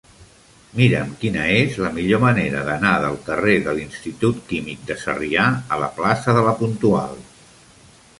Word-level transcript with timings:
Mira'm 0.77 1.09
quina 1.23 1.41
és 1.57 1.75
la 1.81 1.91
millor 1.97 2.21
manera 2.23 2.63
d'anar 2.69 2.93
del 3.03 3.17
carrer 3.27 3.57
de 3.67 3.75
l'Institut 3.81 4.39
Químic 4.53 4.81
de 4.89 4.97
Sarrià 5.03 5.45
a 5.77 5.79
la 5.85 5.91
plaça 6.01 6.35
de 6.39 6.43
La 6.49 6.55
Puntual. 6.63 7.21